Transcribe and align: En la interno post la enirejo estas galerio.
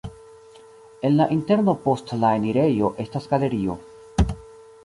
En 1.09 1.13
la 1.19 1.27
interno 1.35 1.77
post 1.83 2.15
la 2.23 2.33
enirejo 2.39 2.91
estas 3.07 3.29
galerio. 3.35 3.81